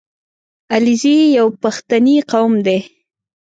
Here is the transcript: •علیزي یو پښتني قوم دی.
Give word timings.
•علیزي 0.73 1.17
یو 1.37 1.47
پښتني 1.61 2.17
قوم 2.31 2.53
دی. 2.65 2.79